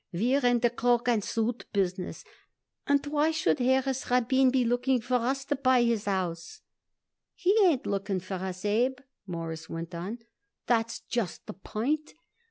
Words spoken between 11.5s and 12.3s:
point.